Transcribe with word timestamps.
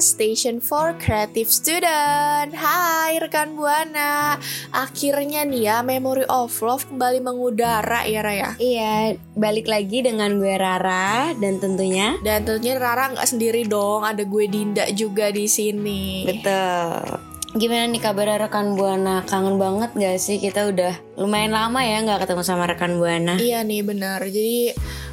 Buana, 0.00 0.16
Station 0.16 0.56
for 0.64 0.96
Creative 0.96 1.44
Student. 1.44 2.56
Hai 2.56 3.20
rekan 3.20 3.52
Buana, 3.52 4.40
akhirnya 4.72 5.44
nih 5.44 5.68
ya 5.68 5.76
Memory 5.84 6.24
of 6.24 6.56
Love 6.64 6.88
kembali 6.88 7.20
mengudara 7.20 8.08
ya 8.08 8.24
Raya. 8.24 8.56
Iya, 8.56 9.20
balik 9.36 9.68
lagi 9.68 10.00
dengan 10.00 10.40
gue 10.40 10.56
Rara 10.56 11.36
dan 11.36 11.60
tentunya 11.60 12.16
Dan 12.24 12.48
tentunya 12.48 12.80
Rara 12.80 13.12
nggak 13.12 13.28
sendiri 13.28 13.68
dong, 13.68 14.08
ada 14.08 14.24
gue 14.24 14.48
Dinda 14.48 14.88
juga 14.96 15.28
di 15.28 15.44
sini. 15.44 16.24
betul. 16.24 17.20
Gimana 17.50 17.84
nih 17.90 18.00
kabar 18.00 18.40
rekan 18.40 18.78
Buana? 18.78 19.26
Kangen 19.26 19.58
banget 19.58 19.90
gak 19.98 20.22
sih? 20.22 20.38
Kita 20.38 20.70
udah 20.70 20.94
lumayan 21.18 21.50
lama 21.50 21.82
ya 21.82 21.98
nggak 22.00 22.24
ketemu 22.24 22.42
sama 22.46 22.64
rekan 22.70 22.96
Buana. 22.96 23.36
Iya 23.36 23.66
nih 23.66 23.84
benar. 23.84 24.22
Jadi 24.24 24.70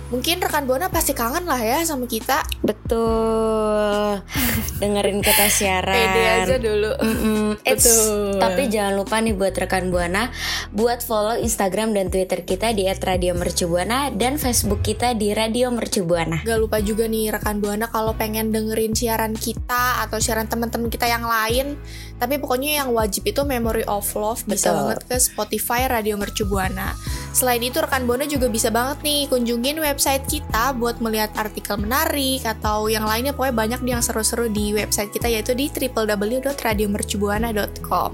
mungkin 0.08 0.40
rekan 0.40 0.64
Buana 0.64 0.88
pasti 0.88 1.12
kangen 1.12 1.44
lah 1.44 1.60
ya 1.60 1.84
sama 1.84 2.08
kita. 2.08 2.44
Betul. 2.64 4.24
Dengerin 4.82 5.20
kita 5.20 5.52
siaran. 5.52 5.96
Pede 5.96 6.24
aja 6.24 6.56
dulu. 6.60 6.92
Mm-mm. 6.96 7.48
Eits, 7.68 7.84
Betul. 7.84 8.40
Tapi 8.40 8.62
jangan 8.72 8.94
lupa 8.96 9.20
nih 9.20 9.36
buat 9.36 9.56
rekan 9.56 9.92
Buana 9.92 10.32
buat 10.72 11.04
follow 11.04 11.36
Instagram 11.40 11.92
dan 11.92 12.08
Twitter 12.08 12.48
kita 12.48 12.72
di 12.72 12.88
@radiomercubuana 12.88 14.16
dan 14.16 14.40
Facebook 14.40 14.84
kita 14.84 15.12
di 15.18 15.36
Radio 15.36 15.68
Mercubuana. 15.74 16.44
Gak 16.44 16.60
lupa 16.60 16.80
juga 16.80 17.08
nih 17.08 17.34
rekan 17.36 17.60
Buana 17.60 17.92
kalau 17.92 18.16
pengen 18.16 18.56
dengerin 18.56 18.96
siaran 18.96 19.36
kita 19.36 20.08
atau 20.08 20.24
siaran 20.24 20.48
teman-teman 20.48 20.88
kita 20.88 21.08
yang 21.10 21.28
lain. 21.28 21.76
Tapi 22.18 22.40
pokoknya 22.42 22.82
yang 22.84 22.90
wajib 22.96 23.28
itu 23.28 23.44
Memory 23.44 23.86
of 23.86 24.08
Love 24.16 24.48
bisa 24.48 24.72
Betul. 24.72 24.78
banget 24.80 25.00
ke 25.06 25.16
Spotify 25.20 25.82
Radio 25.86 26.16
Mercu 26.18 26.48
Buana. 26.48 26.96
Selain 27.38 27.62
itu 27.62 27.78
rekan 27.78 28.10
Buana 28.10 28.26
juga 28.26 28.50
bisa 28.50 28.74
banget 28.74 29.06
nih 29.06 29.30
kunjungin 29.30 29.78
website 29.78 30.26
kita 30.26 30.74
buat 30.74 30.98
melihat 30.98 31.30
artikel 31.38 31.78
menarik 31.78 32.42
atau 32.42 32.90
yang 32.90 33.06
lainnya 33.06 33.30
pokoknya 33.30 33.54
banyak 33.54 33.78
yang 33.86 34.02
seru-seru 34.02 34.50
di 34.50 34.74
website 34.74 35.14
kita 35.14 35.30
yaitu 35.30 35.54
di 35.54 35.70
www.radiomercubuana.com. 35.70 38.12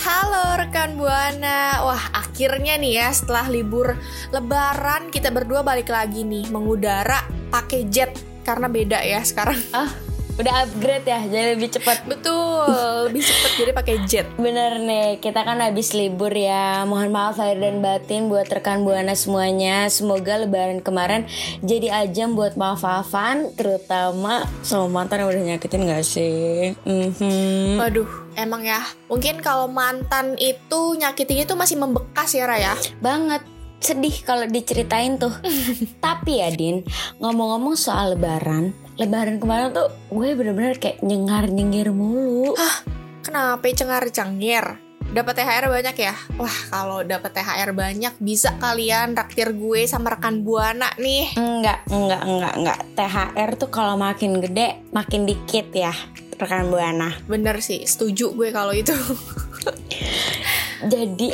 Halo 0.00 0.56
rekan 0.56 0.96
Buana, 0.96 1.84
wah 1.84 2.16
akhirnya 2.16 2.80
nih 2.80 2.96
ya 2.96 3.12
setelah 3.12 3.44
libur 3.52 3.92
Lebaran 4.32 5.12
kita 5.12 5.28
berdua 5.28 5.60
balik 5.60 5.92
lagi 5.92 6.24
nih 6.24 6.48
mengudara 6.48 7.28
pakai 7.52 7.84
jet 7.92 8.16
karena 8.40 8.72
beda 8.72 9.04
ya 9.04 9.20
sekarang. 9.20 9.60
Ah, 9.76 9.92
udah 10.40 10.64
upgrade 10.64 11.04
ya, 11.04 11.20
jadi 11.28 11.52
lebih 11.52 11.68
cepat. 11.68 12.08
Betul, 12.08 13.12
lebih 13.12 13.20
cepet 13.20 13.39
jadi 13.60 13.72
pakai 13.76 13.96
jet. 14.08 14.26
Bener 14.40 14.80
nih, 14.80 15.20
kita 15.20 15.44
kan 15.44 15.60
habis 15.60 15.92
libur 15.92 16.32
ya. 16.32 16.88
Mohon 16.88 17.12
maaf 17.12 17.36
lahir 17.36 17.60
dan 17.60 17.84
batin 17.84 18.32
buat 18.32 18.48
rekan 18.48 18.88
buana 18.88 19.12
semuanya. 19.12 19.92
Semoga 19.92 20.40
lebaran 20.40 20.80
kemarin 20.80 21.28
jadi 21.60 22.08
ajang 22.08 22.32
buat 22.32 22.56
maaf-maafan, 22.56 23.52
terutama 23.52 24.48
sama 24.64 24.88
mantan 24.88 25.24
yang 25.24 25.28
udah 25.28 25.44
nyakitin 25.54 25.84
gak 25.84 26.04
sih? 26.08 26.72
Mhm. 26.88 27.76
Waduh, 27.76 28.08
emang 28.40 28.64
ya. 28.64 28.80
Mungkin 29.12 29.44
kalau 29.44 29.68
mantan 29.68 30.40
itu 30.40 30.96
nyakitinnya 30.96 31.44
itu 31.44 31.56
masih 31.58 31.76
membekas 31.76 32.32
ya 32.32 32.48
Raya. 32.48 32.72
Banget 33.04 33.44
sedih 33.80 34.12
kalau 34.24 34.48
diceritain 34.48 35.20
tuh. 35.20 35.32
Tapi 36.04 36.40
ya 36.40 36.48
Din, 36.52 36.84
ngomong-ngomong 37.20 37.76
soal 37.76 38.16
lebaran, 38.16 38.72
lebaran 39.00 39.40
kemarin 39.40 39.72
tuh 39.72 39.88
gue 40.12 40.28
bener-bener 40.36 40.76
kayak 40.76 41.00
nyengar-nyengir 41.04 41.92
mulu. 41.92 42.56
Kenapa 43.30 43.62
cengar 43.70 44.02
cengir? 44.10 44.82
Dapat 45.14 45.38
THR 45.38 45.70
banyak 45.70 45.96
ya? 46.02 46.18
Wah, 46.34 46.58
kalau 46.66 47.06
dapat 47.06 47.30
THR 47.30 47.70
banyak 47.70 48.18
bisa 48.18 48.58
kalian 48.58 49.14
raktir 49.14 49.54
gue 49.54 49.86
sama 49.86 50.18
rekan 50.18 50.42
Buana 50.42 50.90
nih. 50.98 51.38
Enggak, 51.38 51.86
enggak, 51.94 52.26
enggak, 52.26 52.54
enggak. 52.58 52.78
THR 52.98 53.50
tuh 53.54 53.70
kalau 53.70 53.94
makin 53.94 54.42
gede, 54.42 54.82
makin 54.90 55.30
dikit 55.30 55.70
ya, 55.70 55.94
rekan 56.42 56.74
Buana. 56.74 57.14
Bener 57.30 57.62
sih, 57.62 57.86
setuju 57.86 58.34
gue 58.34 58.50
kalau 58.50 58.74
itu. 58.74 58.98
Jadi 60.90 61.30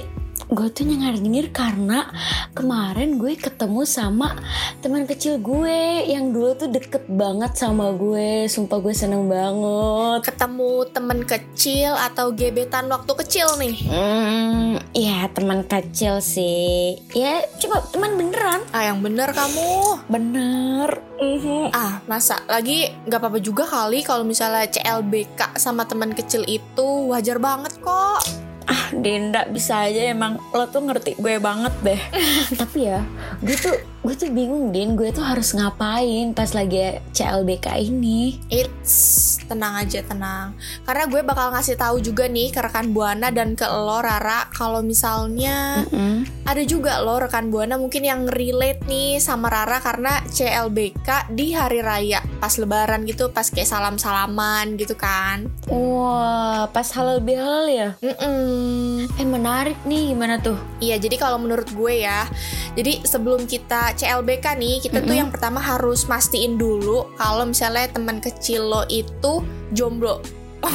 gue 0.46 0.70
tuh 0.70 0.86
nyengar-nyengir 0.86 1.50
karena 1.50 2.06
kemarin 2.54 3.18
gue 3.18 3.34
ketemu 3.34 3.82
sama 3.82 4.30
teman 4.78 5.02
kecil 5.02 5.42
gue 5.42 6.06
yang 6.06 6.30
dulu 6.30 6.54
tuh 6.54 6.70
deket 6.70 7.10
banget 7.10 7.58
sama 7.58 7.90
gue. 7.90 8.46
Sumpah 8.46 8.78
gue 8.78 8.94
seneng 8.94 9.26
banget. 9.26 10.30
Ketemu 10.30 10.72
temen 10.94 11.18
kecil 11.26 11.98
atau 11.98 12.30
gebetan 12.30 12.86
waktu 12.86 13.12
kecil 13.26 13.58
nih. 13.58 13.76
Hmm, 13.90 14.78
ya 14.94 15.26
teman 15.34 15.66
kecil 15.66 16.22
sih. 16.22 16.94
Ya 17.10 17.42
cuma 17.58 17.82
teman 17.90 18.14
beneran. 18.14 18.62
Ah, 18.70 18.86
yang 18.86 19.02
bener 19.02 19.34
kamu. 19.34 20.06
Bener. 20.06 21.02
Mhm. 21.18 21.74
Ah, 21.74 21.98
masa 22.06 22.38
lagi 22.46 22.86
nggak 23.08 23.18
apa-apa 23.18 23.40
juga 23.42 23.66
kali 23.66 24.06
kalau 24.06 24.22
misalnya 24.22 24.70
CLBK 24.70 25.58
sama 25.58 25.88
teman 25.90 26.14
kecil 26.14 26.46
itu 26.46 27.10
wajar 27.10 27.42
banget 27.42 27.74
kok. 27.82 28.45
Ah, 28.66 28.90
Dinda 28.90 29.46
bisa 29.46 29.86
aja 29.86 30.10
emang 30.10 30.42
lo 30.50 30.66
tuh 30.66 30.82
ngerti 30.82 31.14
gue 31.18 31.38
banget 31.38 31.74
deh. 31.86 32.00
Tapi 32.60 32.78
ya, 32.90 33.00
gue 33.38 33.56
tuh 33.56 33.76
gue 34.06 34.14
tuh 34.14 34.30
bingung 34.30 34.70
Din, 34.70 34.94
gue 34.94 35.10
tuh 35.10 35.26
harus 35.26 35.50
ngapain 35.50 36.30
pas 36.30 36.46
lagi 36.54 37.02
CLBK 37.10 37.90
ini. 37.90 38.38
It's 38.46 39.34
tenang 39.50 39.82
aja 39.82 39.98
tenang. 40.06 40.54
Karena 40.86 41.10
gue 41.10 41.26
bakal 41.26 41.50
ngasih 41.50 41.74
tahu 41.74 41.98
juga 41.98 42.30
nih 42.30 42.54
ke 42.54 42.62
rekan 42.62 42.94
Buana 42.94 43.34
dan 43.34 43.58
ke 43.58 43.66
lo 43.66 43.98
Rara 43.98 44.46
kalau 44.54 44.78
misalnya 44.78 45.82
Mm-mm. 45.82 46.22
ada 46.46 46.62
juga 46.62 47.02
lo 47.02 47.18
rekan 47.18 47.50
Buana 47.50 47.74
mungkin 47.82 48.06
yang 48.06 48.30
relate 48.30 48.86
nih 48.86 49.18
sama 49.18 49.50
Rara 49.50 49.82
karena 49.82 50.22
CLBK 50.30 51.34
di 51.34 51.50
hari 51.50 51.82
raya 51.82 52.22
pas 52.38 52.54
lebaran 52.62 53.02
gitu 53.10 53.34
pas 53.34 53.50
kayak 53.50 53.66
salam-salaman 53.66 54.78
gitu 54.78 54.94
kan. 54.94 55.50
Wah, 55.66 56.70
pas 56.70 56.86
halal 56.94 57.18
bihalal 57.18 57.66
ya. 57.66 57.90
Mm-mm. 57.98 59.10
Eh 59.18 59.26
menarik 59.26 59.78
nih, 59.82 60.14
gimana 60.14 60.38
tuh? 60.38 60.54
Iya, 60.78 61.02
jadi 61.02 61.18
kalau 61.18 61.42
menurut 61.42 61.66
gue 61.74 62.06
ya, 62.06 62.30
jadi 62.78 63.02
sebelum 63.02 63.50
kita 63.50 63.95
CLBK 63.96 64.46
nih, 64.60 64.76
kita 64.84 65.00
tuh 65.00 65.16
Mm-mm. 65.16 65.20
yang 65.26 65.30
pertama 65.32 65.58
harus 65.58 66.04
mastiin 66.04 66.60
dulu 66.60 67.08
kalau 67.16 67.48
misalnya 67.48 67.88
teman 67.88 68.20
kecil 68.20 68.68
lo 68.68 68.82
itu 68.92 69.40
jomblo. 69.72 70.20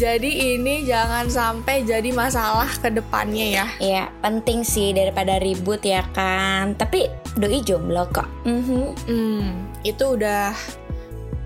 jadi 0.00 0.56
ini 0.56 0.86
jangan 0.86 1.28
sampai 1.28 1.84
jadi 1.84 2.10
masalah 2.16 2.68
ke 2.80 2.88
depannya 2.88 3.46
ya. 3.60 3.66
Ya 3.82 4.02
penting 4.24 4.64
sih 4.64 4.96
daripada 4.96 5.36
ribut 5.36 5.84
ya 5.84 6.00
kan. 6.16 6.72
Tapi 6.74 7.12
doi 7.36 7.60
jomblo 7.60 8.08
kok. 8.08 8.28
Mhm. 8.48 8.84
Hmm, 9.04 9.48
itu 9.84 10.16
udah 10.16 10.56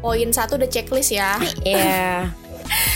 poin 0.05 0.31
satu 0.31 0.61
udah 0.61 0.69
checklist 0.69 1.11
ya. 1.17 1.41
Ya. 1.65 2.29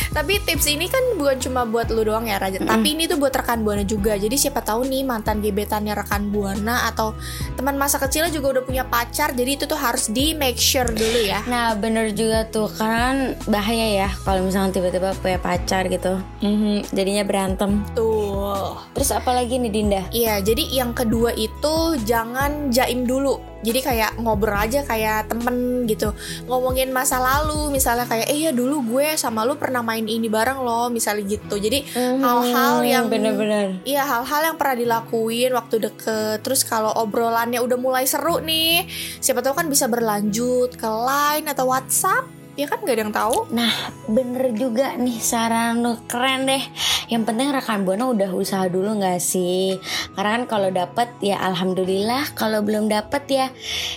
Tapi 0.08 0.40
tips 0.42 0.66
ini 0.66 0.88
kan 0.88 1.00
bukan 1.20 1.38
cuma 1.38 1.62
buat 1.62 1.92
lu 1.92 2.02
doang 2.02 2.26
ya 2.26 2.40
Raja, 2.40 2.58
tapi 2.58 2.96
ini 2.96 3.04
tuh 3.06 3.20
buat 3.20 3.30
rekan 3.30 3.62
Buana 3.62 3.84
juga. 3.84 4.16
Jadi 4.16 4.34
siapa 4.34 4.64
tahu 4.64 4.88
nih 4.88 5.04
mantan 5.04 5.38
gebetannya 5.38 5.94
rekan 5.94 6.32
Buana 6.32 6.88
atau 6.90 7.14
teman 7.54 7.76
masa 7.76 8.00
kecilnya 8.00 8.32
juga 8.32 8.58
udah 8.58 8.64
punya 8.64 8.84
pacar, 8.88 9.36
jadi 9.36 9.60
itu 9.60 9.64
tuh 9.68 9.78
harus 9.78 10.10
di 10.10 10.32
make 10.34 10.58
sure 10.58 10.88
dulu 10.88 11.20
ya. 11.22 11.44
Nah 11.46 11.76
bener 11.78 12.10
juga 12.12 12.48
tuh 12.48 12.66
Karena 12.72 12.98
kan 12.98 13.18
bahaya 13.46 14.06
ya 14.06 14.08
Kalau 14.26 14.42
misalnya 14.44 14.74
tiba-tiba 14.74 15.14
punya 15.18 15.38
pacar 15.38 15.86
gitu 15.86 16.18
Mhm, 16.42 16.90
Jadinya 16.90 17.22
berantem 17.24 17.84
Tuh. 17.94 18.74
Terus 18.96 19.10
apa 19.14 19.30
lagi 19.32 19.60
nih 19.60 19.70
Dinda? 19.70 20.02
Iya, 20.10 20.40
jadi 20.42 20.64
yang 20.72 20.92
kedua 20.92 21.32
itu 21.34 21.94
jangan 22.02 22.72
jaim 22.74 23.06
dulu. 23.06 23.38
Jadi 23.60 23.80
kayak 23.82 24.10
ngobrol 24.22 24.54
aja 24.54 24.86
kayak 24.86 25.28
temen 25.28 25.88
gitu. 25.90 26.14
Ngomongin 26.46 26.94
masa 26.94 27.18
lalu 27.18 27.74
Misalnya 27.74 28.06
kayak 28.06 28.30
Eh 28.30 28.48
ya 28.48 28.52
dulu 28.54 28.82
gue 28.96 29.18
sama 29.18 29.42
lu 29.42 29.58
pernah 29.58 29.82
main 29.82 30.06
ini 30.06 30.30
bareng 30.30 30.62
loh 30.62 30.86
Misalnya 30.88 31.26
gitu. 31.26 31.58
Jadi 31.58 31.82
hal-hal 31.96 32.86
yang 32.86 33.10
Bener-bener. 33.10 33.82
Iya 33.82 34.06
hal-hal 34.06 34.54
yang 34.54 34.56
pernah 34.56 34.76
dilakuin 34.78 35.50
waktu 35.52 35.76
deket. 35.82 36.46
Terus 36.46 36.62
kalau 36.62 36.94
obrolannya 36.94 37.58
udah 37.58 37.78
mulai 37.80 38.06
seru 38.06 38.38
nih 38.38 38.86
Siapa 39.18 39.42
tahu 39.42 39.58
kan 39.58 39.66
bisa 39.66 39.90
berlanjut 39.90 40.78
ke 40.78 40.88
line 40.88 41.46
atau 41.50 41.70
whatsapp 41.74 42.37
Ya 42.58 42.66
kan 42.66 42.82
gak 42.82 42.90
ada 42.90 43.02
yang 43.06 43.14
tahu. 43.14 43.46
Nah 43.54 43.70
bener 44.10 44.50
juga 44.50 44.98
nih 44.98 45.22
saran 45.22 45.78
lu. 45.78 45.94
Keren 46.10 46.42
deh. 46.42 46.58
Yang 47.06 47.22
penting 47.30 47.54
rekan 47.54 47.86
Buana 47.86 48.10
udah 48.10 48.34
usaha 48.34 48.66
dulu 48.66 48.98
gak 48.98 49.22
sih? 49.22 49.78
Karena 50.18 50.42
kan 50.42 50.44
kalau 50.50 50.68
dapet 50.68 51.06
ya 51.22 51.38
Alhamdulillah. 51.38 52.34
Kalau 52.34 52.58
belum 52.60 52.90
dapet 52.90 53.22
ya 53.30 53.46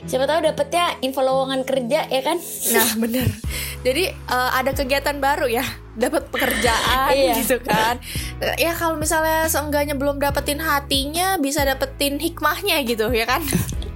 Siapa 0.05 0.29
tahu 0.29 0.45
dapet 0.45 0.69
ya 0.69 0.93
info 1.01 1.25
lowongan 1.25 1.65
kerja 1.65 2.05
ya 2.05 2.21
kan? 2.21 2.37
Nah 2.69 2.89
bener. 3.01 3.27
Jadi 3.81 4.03
eh, 4.13 4.49
ada 4.53 4.71
kegiatan 4.71 5.17
baru 5.17 5.49
ya. 5.49 5.65
Dapat 5.97 6.29
pekerjaan 6.29 7.11
Iya. 7.17 7.33
gitu 7.41 7.57
kan. 7.65 7.97
Ya 8.61 8.77
kalau 8.77 8.93
misalnya 8.93 9.49
seenggaknya 9.49 9.97
belum 9.97 10.21
dapetin 10.21 10.61
hatinya 10.61 11.41
bisa 11.41 11.65
dapetin 11.65 12.21
hikmahnya 12.21 12.85
gitu 12.85 13.09
ya 13.09 13.25
kan? 13.25 13.41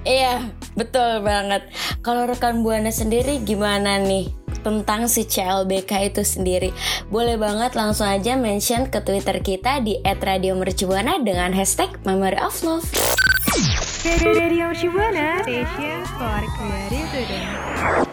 Iya 0.02 0.42
betul 0.74 1.22
banget. 1.22 1.70
Kalau 2.02 2.26
rekan 2.26 2.66
Buana 2.66 2.90
sendiri 2.90 3.38
gimana 3.42 4.02
nih 4.02 4.45
tentang 4.66 5.06
si 5.06 5.30
CLBK 5.30 6.10
itu 6.10 6.26
sendiri 6.26 6.74
Boleh 7.14 7.38
banget 7.38 7.78
langsung 7.78 8.10
aja 8.10 8.34
mention 8.34 8.90
ke 8.90 8.98
Twitter 9.06 9.38
kita 9.46 9.86
di 9.86 10.02
@radiomercubuana 10.02 11.22
dengan 11.22 11.54
hashtag 11.54 11.94
Memory 12.02 12.42
of 12.42 12.58
Love 12.66 12.90
Radio 14.26 14.74
Shibuana 14.74 15.46
Station 15.46 16.02
for 16.18 16.42
Creative 16.58 17.06
Student. 17.14 18.10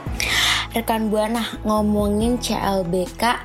rekan 0.73 1.13
buana 1.13 1.45
ngomongin 1.69 2.41
CLBK 2.41 3.45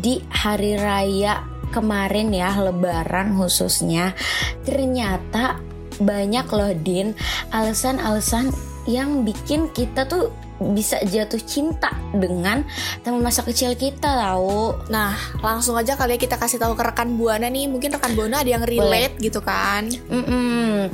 di 0.00 0.24
hari 0.32 0.80
raya 0.80 1.44
kemarin 1.68 2.32
ya 2.32 2.56
lebaran 2.56 3.36
khususnya 3.36 4.16
ternyata 4.64 5.60
banyak 6.00 6.48
loh 6.48 6.72
Din 6.72 7.12
alasan-alasan 7.52 8.71
yang 8.88 9.22
bikin 9.22 9.70
kita 9.70 10.06
tuh 10.08 10.34
bisa 10.62 11.02
jatuh 11.02 11.42
cinta 11.42 11.90
dengan 12.14 12.62
teman 13.02 13.18
masa 13.18 13.42
kecil 13.42 13.74
kita 13.74 14.14
tahu 14.14 14.78
nah 14.90 15.14
langsung 15.42 15.74
aja 15.74 15.98
kali 15.98 16.14
ya 16.14 16.18
kita 16.22 16.38
kasih 16.38 16.62
tahu 16.62 16.78
ke 16.78 16.82
rekan 16.86 17.18
buana 17.18 17.50
nih 17.50 17.66
mungkin 17.66 17.90
rekan 17.90 18.14
buana 18.14 18.46
ada 18.46 18.50
yang 18.50 18.62
relate 18.62 19.18
gitu 19.18 19.42
kan 19.42 19.90
Mm-mm. 20.06 20.90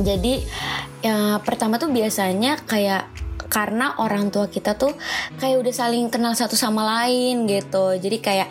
Jadi 0.00 0.40
ya 1.04 1.36
pertama 1.44 1.76
tuh 1.76 1.92
biasanya 1.92 2.56
kayak 2.64 3.04
karena 3.52 3.98
orang 4.00 4.32
tua 4.32 4.48
kita 4.48 4.78
tuh 4.78 4.96
kayak 5.36 5.60
udah 5.60 5.74
saling 5.76 6.08
kenal 6.08 6.32
satu 6.32 6.56
sama 6.56 6.80
lain 7.04 7.44
gitu. 7.44 8.00
Jadi 8.00 8.16
kayak 8.18 8.48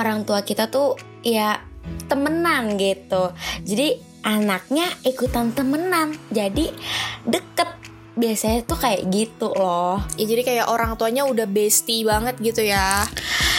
orang 0.00 0.24
tua 0.24 0.40
kita 0.40 0.72
tuh 0.72 0.96
ya 1.20 1.60
temenan 2.08 2.80
gitu. 2.80 3.30
Jadi 3.62 4.00
anaknya 4.24 4.88
ikutan 5.04 5.52
temenan. 5.52 6.16
Jadi 6.32 6.72
deket 7.28 7.68
biasanya 8.16 8.64
tuh 8.64 8.76
kayak 8.76 9.12
gitu 9.12 9.52
loh. 9.52 10.00
ya 10.16 10.24
jadi 10.24 10.42
kayak 10.42 10.66
orang 10.66 10.96
tuanya 10.96 11.28
udah 11.28 11.44
bestie 11.44 12.00
banget 12.02 12.34
gitu 12.40 12.64
ya 12.64 13.04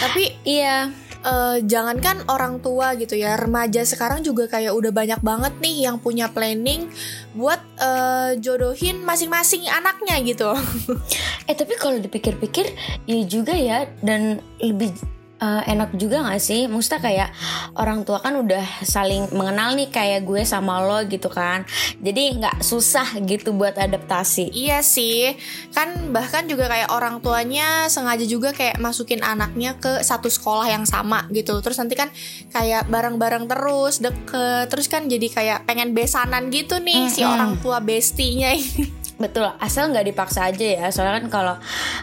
tapi 0.01 0.33
Iya. 0.42 0.89
eh, 1.19 1.57
jangankan 1.62 2.25
orang 2.25 2.57
tua 2.57 2.94
gitu 2.95 3.13
ya 3.13 3.36
remaja 3.36 3.81
sekarang 3.83 4.21
juga 4.21 4.45
kayak 4.48 4.71
udah 4.71 4.89
banyak 4.89 5.19
banget 5.19 5.54
nih 5.59 5.89
yang 5.89 5.98
punya 5.98 6.30
planning 6.30 6.88
buat 7.33 7.59
eh, 7.77 8.38
jodohin 8.38 9.01
masing-masing 9.01 9.65
anaknya 9.68 10.15
gitu 10.24 10.50
Eh 11.50 11.56
tapi 11.56 11.74
kalau 11.75 11.98
dipikir-pikir 11.98 12.65
iya 13.06 13.24
juga 13.24 13.56
ya 13.56 13.88
dan 14.01 14.39
lebih 14.59 14.94
eh, 15.38 15.63
enak 15.74 15.94
juga 15.98 16.25
gak 16.25 16.42
sih? 16.42 16.66
Maksudnya 16.66 17.01
kayak 17.01 17.30
orang 17.78 18.04
tua 18.04 18.22
kan 18.22 18.38
udah 18.38 18.63
saling 18.84 19.30
mengenal 19.34 19.78
nih 19.78 19.89
kayak 19.89 20.22
gue 20.25 20.42
sama 20.44 20.81
lo 20.84 21.01
gitu 21.06 21.30
kan. 21.30 21.63
Jadi 22.01 22.42
nggak 22.42 22.62
susah 22.62 23.18
gitu 23.25 23.54
buat 23.54 23.78
adaptasi. 23.78 24.54
Iya 24.54 24.81
sih, 24.86 25.34
kan 25.74 26.13
bahkan 26.13 26.45
juga 26.45 26.69
kayak 26.69 26.89
orang 26.94 27.22
tuanya 27.22 27.89
sengaja 27.89 28.25
juga 28.25 28.54
kayak 28.54 28.78
masukin 28.81 29.22
anaknya 29.22 29.78
ke 29.78 30.01
satu 30.04 30.30
sekolah 30.30 30.68
yang 30.69 30.86
sama 30.86 31.25
gitu. 31.34 31.57
Terus 31.62 31.78
nanti 31.78 31.95
kan 31.98 32.10
kayak 32.54 32.90
bareng-bareng 32.90 33.45
terus 33.50 34.01
deket, 34.01 34.69
terus 34.69 34.88
kan 34.90 35.06
jadi 35.06 35.28
kayak 35.30 35.60
pengen 35.66 35.94
besanan 35.94 36.50
gitu 36.54 36.78
nih 36.81 37.10
si 37.10 37.22
Mm-mm. 37.22 37.33
orang 37.33 37.51
tua 37.62 37.78
bestinya 37.81 38.54
ini. 38.54 39.06
Betul, 39.18 39.50
asal 39.58 39.90
nggak 39.90 40.08
dipaksa 40.08 40.46
aja 40.46 40.62
ya. 40.62 40.86
Soalnya 40.90 41.25
kan 41.25 41.28
kalau 41.28 41.56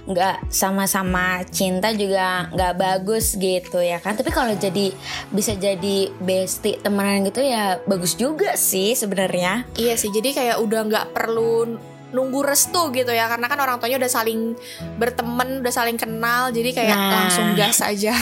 nggak 0.04 0.50
sama-sama 0.50 1.46
cinta 1.46 1.94
juga 1.94 2.50
nggak 2.50 2.74
bagus 2.74 3.38
gitu 3.38 3.78
ya 3.78 4.02
kan. 4.02 4.18
Tapi 4.18 4.34
kalau 4.34 4.50
jadi 4.52 4.90
bisa 5.30 5.54
jadi 5.54 6.10
bestie 6.18 6.78
temenan 6.78 7.22
gitu 7.22 7.38
ya 7.38 7.78
bagus 7.86 8.18
juga 8.18 8.58
sih 8.58 8.92
sebenarnya. 8.92 9.62
iya 9.74 9.94
sih, 9.94 10.10
jadi 10.10 10.34
kayak 10.34 10.56
udah 10.58 10.80
nggak 10.84 11.06
perlu 11.14 11.78
nunggu 12.10 12.46
restu 12.46 12.90
gitu 12.90 13.10
ya 13.10 13.26
karena 13.26 13.46
kan 13.46 13.58
orang 13.58 13.82
tuanya 13.82 13.98
udah 13.98 14.10
saling 14.12 14.54
berteman 14.96 15.58
udah 15.58 15.74
saling 15.74 15.98
kenal 15.98 16.50
jadi 16.50 16.70
kayak 16.70 16.94
Nah. 16.94 17.10
langsung 17.26 17.58
gas 17.58 17.82
aja 17.82 18.14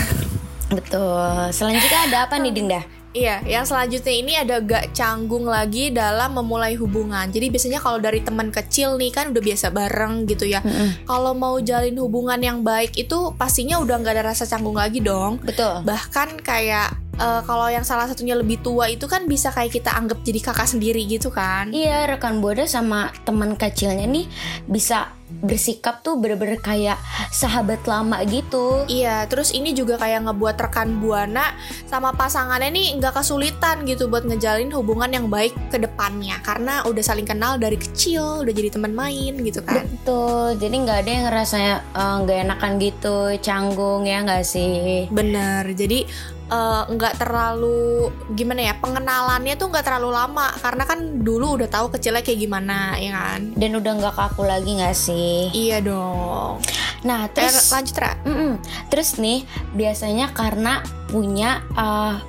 Betul. 0.73 1.53
Selanjutnya 1.53 2.01
ada 2.09 2.19
apa 2.25 2.41
nih 2.41 2.53
Dinda? 2.57 2.81
Iya, 3.13 3.45
yang 3.45 3.69
selanjutnya 3.69 4.15
ini 4.17 4.33
ada 4.41 4.57
gak 4.65 4.97
canggung 4.97 5.45
lagi 5.45 5.93
dalam 5.93 6.33
memulai 6.33 6.73
hubungan. 6.81 7.29
Jadi 7.29 7.53
biasanya 7.53 7.81
kalau 7.85 8.01
dari 8.01 8.25
teman 8.25 8.49
kecil 8.49 8.97
nih 8.97 9.13
kan 9.13 9.37
udah 9.37 9.43
biasa 9.45 9.69
bareng 9.69 10.25
gitu 10.25 10.49
ya. 10.49 10.65
Kalau 11.05 11.37
mau 11.37 11.61
jalin 11.61 11.97
hubungan 12.01 12.41
yang 12.41 12.65
baik 12.65 12.97
itu 12.97 13.37
pastinya 13.37 13.77
udah 13.85 14.01
nggak 14.01 14.17
ada 14.17 14.25
rasa 14.33 14.49
canggung 14.49 14.81
lagi 14.81 15.05
dong. 15.05 15.45
Betul. 15.45 15.85
Bahkan 15.85 16.41
kayak 16.41 16.97
eh, 17.17 17.43
kalau 17.45 17.69
yang 17.69 17.85
salah 17.85 18.07
satunya 18.09 18.37
lebih 18.39 18.61
tua 18.61 18.89
itu 18.89 19.05
kan 19.09 19.25
bisa 19.29 19.53
kayak 19.53 19.73
kita 19.73 19.91
anggap 19.93 20.21
jadi 20.25 20.41
kakak 20.41 20.69
sendiri 20.69 21.03
gitu 21.09 21.29
kan. 21.33 21.73
Iya 21.73 22.09
rekan 22.09 22.41
buana 22.45 22.65
sama 22.69 23.13
teman 23.27 23.57
kecilnya 23.57 24.07
nih 24.09 24.27
bisa 24.69 25.23
bersikap 25.41 26.05
tuh 26.05 26.21
bener-bener 26.21 26.61
kayak 26.61 27.01
sahabat 27.33 27.81
lama 27.89 28.21
gitu. 28.29 28.85
Iya, 28.85 29.25
terus 29.33 29.57
ini 29.57 29.73
juga 29.73 29.97
kayak 29.97 30.29
ngebuat 30.29 30.57
rekan 30.61 31.01
buana 31.01 31.57
sama 31.89 32.13
pasangannya 32.13 32.69
nih 32.69 32.87
nggak 33.01 33.17
kesulitan 33.17 33.89
gitu 33.89 34.13
buat 34.13 34.29
ngejalin 34.29 34.69
hubungan 34.77 35.09
yang 35.09 35.27
baik 35.33 35.57
ke 35.73 35.81
depannya 35.81 36.37
karena 36.45 36.85
udah 36.85 37.01
saling 37.03 37.25
kenal 37.25 37.57
dari 37.57 37.81
kecil, 37.81 38.45
udah 38.45 38.53
jadi 38.53 38.69
teman 38.69 38.93
main 38.93 39.41
gitu 39.41 39.65
kan. 39.65 39.89
Betul. 39.89 40.61
Jadi 40.61 40.75
nggak 40.85 40.99
ada 41.07 41.11
yang 41.11 41.27
rasanya 41.33 41.75
eh, 41.97 42.17
nggak 42.27 42.39
enakan 42.49 42.73
gitu, 42.77 43.17
canggung 43.41 44.03
ya 44.05 44.21
nggak 44.21 44.45
sih? 44.45 45.09
Bener, 45.09 45.65
jadi 45.73 46.05
eh, 46.53 46.83
nggak 46.93 47.15
terlalu 47.17 48.13
gimana 48.37 48.61
ya 48.69 48.75
pengenalannya 48.77 49.57
tuh 49.57 49.73
nggak 49.73 49.85
terlalu 49.89 50.13
lama 50.13 50.53
karena 50.61 50.85
kan 50.85 51.25
dulu 51.25 51.57
udah 51.57 51.69
tahu 51.73 51.89
kecilnya 51.97 52.21
kayak 52.21 52.41
gimana 52.45 53.01
ya 53.01 53.11
kan. 53.17 53.57
Dan 53.57 53.81
udah 53.81 53.93
nggak 53.97 54.15
kaku 54.15 54.45
lagi 54.45 54.77
nggak 54.77 54.97
sih? 54.97 55.49
Iya 55.57 55.81
dong. 55.81 56.61
Nah 57.09 57.27
Eh, 57.27 57.29
terus 57.33 57.73
lanjut 57.73 57.97
Ra. 57.97 58.13
Mm-mm. 58.29 58.53
Terus 58.93 59.17
nih 59.17 59.49
biasanya 59.73 60.31
karena 60.37 60.85
punya 61.09 61.65
uh, 61.75 62.21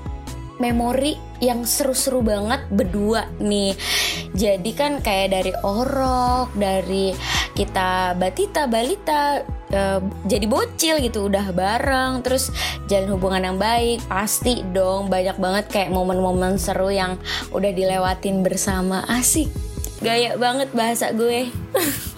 memori 0.62 1.20
yang 1.44 1.68
seru-seru 1.68 2.24
banget 2.24 2.64
berdua 2.72 3.28
nih. 3.44 3.76
Jadi 4.32 4.72
kan 4.72 5.04
kayak 5.04 5.36
dari 5.36 5.54
orok, 5.66 6.56
dari 6.56 7.12
kita 7.52 8.16
batita, 8.16 8.66
balita, 8.72 9.44
uh, 9.74 10.00
jadi 10.30 10.46
bocil 10.48 10.96
gitu 11.02 11.28
udah 11.28 11.52
bareng, 11.52 12.22
terus 12.22 12.54
jalan 12.88 13.18
hubungan 13.18 13.42
yang 13.44 13.58
baik, 13.60 14.00
pasti 14.08 14.64
dong 14.72 15.12
banyak 15.12 15.36
banget 15.42 15.66
kayak 15.68 15.90
momen-momen 15.92 16.56
seru 16.62 16.94
yang 16.94 17.20
udah 17.52 17.72
dilewatin 17.74 18.46
bersama 18.46 19.04
asik. 19.10 19.50
Gaya 20.00 20.38
banget 20.38 20.70
bahasa 20.72 21.12
gue. 21.12 21.50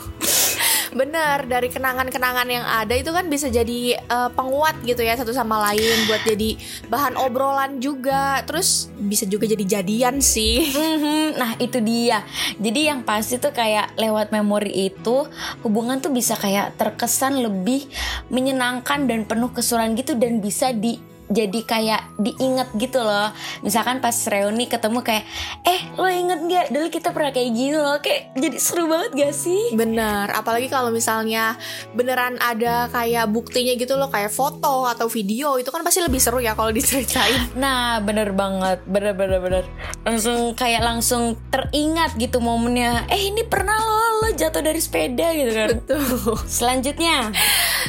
Bener, 0.95 1.43
dari 1.45 1.67
kenangan-kenangan 1.67 2.47
yang 2.47 2.63
ada 2.63 2.95
itu 2.95 3.11
kan 3.11 3.27
bisa 3.27 3.51
jadi 3.51 3.99
eh, 3.99 4.29
penguat 4.31 4.79
gitu 4.87 5.03
ya 5.03 5.19
satu 5.19 5.35
sama 5.35 5.59
lain 5.71 6.07
buat 6.07 6.23
jadi 6.23 6.55
bahan 6.87 7.19
obrolan 7.19 7.83
juga. 7.83 8.39
Terus 8.47 8.87
bisa 8.95 9.27
juga 9.27 9.45
jadi 9.45 9.79
jadian 9.79 10.23
sih. 10.23 10.71
Mhm, 10.71 11.35
Nah 11.35 11.51
itu 11.59 11.83
dia 11.83 12.23
Jadi 12.55 12.87
yang 12.87 13.03
pasti 13.03 13.37
tuh 13.37 13.51
kayak 13.51 13.97
lewat 13.99 14.31
memori 14.31 14.91
itu 14.91 15.27
Hubungan 15.61 15.99
tuh 15.99 16.13
bisa 16.13 16.37
kayak 16.39 16.79
terkesan 16.79 17.43
lebih 17.43 17.85
menyenangkan 18.31 19.05
dan 19.09 19.27
penuh 19.27 19.51
keseruan 19.51 19.93
gitu 19.99 20.15
Dan 20.15 20.39
bisa 20.39 20.71
di 20.71 21.14
jadi 21.25 21.59
kayak 21.65 22.01
diinget 22.21 22.69
gitu 22.77 23.01
loh 23.01 23.33
Misalkan 23.65 23.97
pas 23.97 24.13
reuni 24.29 24.69
ketemu 24.69 25.01
kayak 25.01 25.25
Eh 25.65 25.81
lo 25.97 26.05
inget 26.05 26.39
gak 26.45 26.65
dulu 26.69 26.87
kita 26.93 27.09
pernah 27.09 27.33
kayak 27.33 27.51
gini 27.53 27.77
loh 27.77 27.97
Kayak 27.97 28.37
jadi 28.37 28.57
seru 28.61 28.85
banget 28.85 29.11
gak 29.17 29.33
sih? 29.33 29.73
Bener, 29.73 30.29
apalagi 30.29 30.69
kalau 30.69 30.93
misalnya 30.93 31.57
beneran 31.97 32.37
ada 32.37 32.89
kayak 32.93 33.25
buktinya 33.33 33.73
gitu 33.73 33.97
loh 33.97 34.09
kayak 34.13 34.29
foto 34.29 34.85
atau 34.85 35.09
video 35.09 35.57
itu 35.57 35.69
kan 35.73 35.81
pasti 35.81 36.05
lebih 36.05 36.21
seru 36.21 36.37
ya 36.41 36.53
kalau 36.53 36.69
diceritain. 36.69 37.47
Nah 37.55 38.03
bener 38.03 38.35
banget 38.35 38.83
Bener 38.85 39.15
bener 39.15 39.39
bener 39.39 39.63
Langsung 40.03 40.53
kayak 40.53 40.83
langsung 40.83 41.39
teringat 41.49 42.17
gitu 42.19 42.43
momennya 42.43 43.07
Eh 43.07 43.31
ini 43.31 43.47
pernah 43.47 43.75
lo 43.79 44.25
Lo 44.25 44.29
jatuh 44.35 44.59
dari 44.59 44.81
sepeda 44.81 45.31
gitu 45.33 45.51
kan 45.55 45.69
Tuh. 45.87 46.35
Selanjutnya 46.45 47.31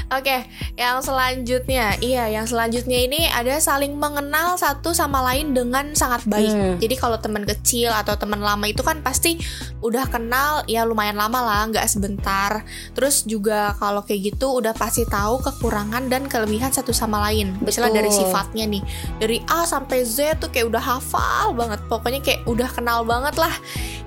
Oke, 0.06 0.46
yang 0.78 1.02
selanjutnya, 1.02 1.98
iya, 1.98 2.30
yang 2.30 2.46
selanjutnya 2.46 2.94
ini 3.10 3.25
ada 3.32 3.56
saling 3.58 3.96
mengenal 3.96 4.54
satu 4.58 4.94
sama 4.94 5.22
lain 5.32 5.52
dengan 5.56 5.94
sangat 5.96 6.24
baik. 6.28 6.52
Hmm. 6.52 6.76
Jadi 6.78 6.94
kalau 6.94 7.18
teman 7.18 7.42
kecil 7.42 7.90
atau 7.90 8.14
teman 8.14 8.38
lama 8.38 8.64
itu 8.68 8.84
kan 8.84 9.00
pasti 9.00 9.38
udah 9.80 10.06
kenal 10.10 10.66
ya 10.66 10.82
lumayan 10.82 11.18
lama 11.18 11.42
lah, 11.42 11.62
nggak 11.70 11.86
sebentar. 11.86 12.62
Terus 12.92 13.24
juga 13.24 13.74
kalau 13.80 14.02
kayak 14.04 14.34
gitu 14.34 14.58
udah 14.58 14.76
pasti 14.76 15.06
tahu 15.08 15.40
kekurangan 15.40 16.06
dan 16.12 16.26
kelebihan 16.30 16.70
satu 16.70 16.90
sama 16.90 17.22
lain. 17.30 17.56
Misalnya 17.62 18.02
dari 18.02 18.10
sifatnya 18.12 18.64
nih, 18.68 18.82
dari 19.18 19.38
A 19.50 19.66
sampai 19.66 20.04
Z 20.04 20.42
tuh 20.42 20.50
kayak 20.52 20.70
udah 20.70 20.82
hafal 20.82 21.56
banget. 21.56 21.80
Pokoknya 21.90 22.20
kayak 22.22 22.46
udah 22.46 22.68
kenal 22.70 23.02
banget 23.02 23.34
lah. 23.40 23.54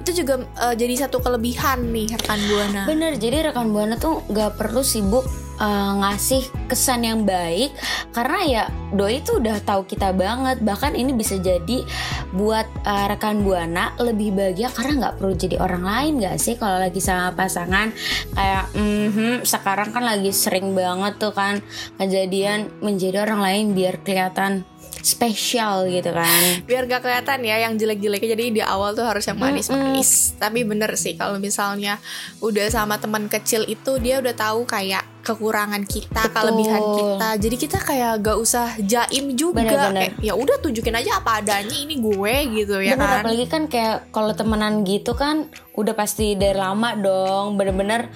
Itu 0.03 0.11
juga 0.13 0.45
eh, 0.45 0.75
jadi 0.77 1.07
satu 1.07 1.19
kelebihan 1.19 1.89
nih 1.91 2.15
rekan 2.15 2.39
buana. 2.47 2.81
Bener, 2.87 3.11
jadi 3.17 3.51
rekan 3.51 3.71
buana 3.73 3.95
tuh 3.99 4.23
gak 4.31 4.55
perlu 4.57 4.81
sibuk 4.85 5.48
uh, 5.59 5.91
ngasih 6.01 6.47
kesan 6.71 7.05
yang 7.05 7.21
baik 7.27 7.75
karena 8.15 8.39
ya 8.47 8.63
doi 8.95 9.21
tuh 9.21 9.37
udah 9.37 9.61
tahu 9.61 9.85
kita 9.85 10.15
banget. 10.15 10.63
Bahkan 10.63 10.97
ini 10.97 11.13
bisa 11.13 11.37
jadi 11.37 11.85
buat 12.33 12.65
uh, 12.85 13.05
rekan 13.11 13.45
buana 13.45 13.93
lebih 14.01 14.33
bahagia 14.33 14.69
karena 14.73 15.05
nggak 15.05 15.15
perlu 15.21 15.33
jadi 15.33 15.55
orang 15.61 15.83
lain 15.83 16.11
gak 16.21 16.37
sih 16.37 16.55
kalau 16.55 16.77
lagi 16.77 17.01
sama 17.01 17.33
pasangan 17.33 17.89
kayak 18.37 18.65
mhm, 18.77 19.41
sekarang 19.43 19.89
kan 19.89 20.03
lagi 20.05 20.29
sering 20.29 20.77
banget 20.77 21.17
tuh 21.17 21.33
kan 21.33 21.61
kejadian 21.97 22.69
menjadi 22.79 23.25
orang 23.25 23.41
lain 23.41 23.65
biar 23.73 24.01
kelihatan 24.05 24.63
spesial 24.99 25.87
gitu 25.87 26.11
kan. 26.11 26.27
biar 26.67 26.85
gak 26.85 27.01
kelihatan 27.05 27.39
ya 27.45 27.55
yang 27.67 27.73
jelek-jeleknya. 27.79 28.29
Jadi 28.35 28.45
di 28.59 28.61
awal 28.63 28.93
tuh 28.93 29.07
harus 29.07 29.23
yang 29.25 29.39
manis-manis. 29.39 30.35
Tapi 30.35 30.67
bener 30.67 30.91
sih 30.99 31.15
kalau 31.15 31.39
misalnya 31.39 31.97
udah 32.43 32.67
sama 32.69 32.99
teman 32.99 33.31
kecil 33.31 33.63
itu 33.65 33.97
dia 34.01 34.19
udah 34.19 34.35
tahu 34.35 34.67
kayak 34.67 35.03
kekurangan 35.23 35.83
kita 35.85 36.25
Betul. 36.25 36.35
kelebihan 36.35 36.81
kita. 36.95 37.29
Jadi 37.39 37.55
kita 37.55 37.77
kayak 37.79 38.13
gak 38.23 38.37
usah 38.39 38.67
jaim 38.81 39.35
juga. 39.35 39.63
Bener-bener. 39.63 40.15
Kayak, 40.15 40.23
ya 40.23 40.33
udah 40.35 40.55
tunjukin 40.59 40.95
aja 40.95 41.21
apa 41.21 41.43
adanya 41.43 41.75
ini 41.75 41.95
gue 41.99 42.35
gitu 42.63 42.75
ya 42.83 42.95
Bener, 42.95 43.07
kan. 43.07 43.19
apalagi 43.23 43.45
kan 43.47 43.63
kayak 43.67 44.11
kalau 44.11 44.31
temenan 44.33 44.83
gitu 44.83 45.15
kan 45.15 45.47
udah 45.75 45.93
pasti 45.95 46.35
dari 46.35 46.57
lama 46.57 46.95
dong. 46.97 47.55
Bener-bener 47.55 48.11